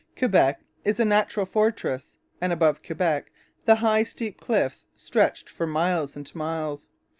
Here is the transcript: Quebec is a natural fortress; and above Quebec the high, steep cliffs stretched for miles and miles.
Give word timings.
Quebec 0.17 0.59
is 0.83 0.99
a 0.99 1.05
natural 1.05 1.45
fortress; 1.45 2.17
and 2.41 2.51
above 2.51 2.81
Quebec 2.81 3.29
the 3.65 3.75
high, 3.75 4.01
steep 4.01 4.39
cliffs 4.41 4.83
stretched 4.95 5.47
for 5.47 5.67
miles 5.67 6.15
and 6.15 6.33
miles. 6.33 6.87